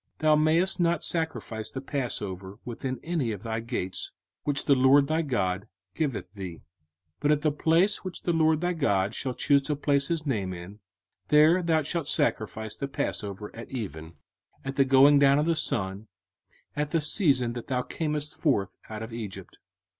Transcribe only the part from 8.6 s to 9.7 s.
thy God shall choose